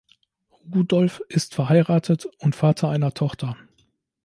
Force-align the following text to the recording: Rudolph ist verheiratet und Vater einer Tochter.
Rudolph 0.73 1.21
ist 1.29 1.53
verheiratet 1.53 2.25
und 2.39 2.55
Vater 2.55 2.89
einer 2.89 3.13
Tochter. 3.13 3.55